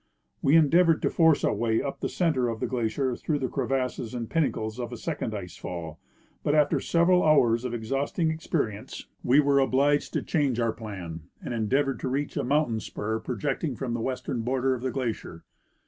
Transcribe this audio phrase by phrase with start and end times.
[0.41, 4.15] We endeavored to force our way up the center of the glacier through the crevasses
[4.15, 5.99] and pinnacles of a second ice fall:
[6.41, 9.77] but after several hours of exhausting experience we were Scaling Rope Cliff.
[10.05, 13.93] 149 obliged to change our plan, and endeavored to reach a mountain spur projecting from
[13.93, 15.43] the western border of the glacier.